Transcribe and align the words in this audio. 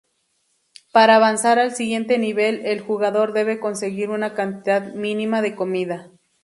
Para 0.91 1.17
avanzar 1.17 1.59
al 1.59 1.75
siguiente 1.75 2.17
nivel 2.17 2.65
el 2.65 2.81
jugador 2.81 3.33
debe 3.33 3.59
conseguir 3.59 4.09
una 4.09 4.33
cantidad 4.33 4.95
mínima 4.95 5.43
de 5.43 5.53
comida. 5.55 6.09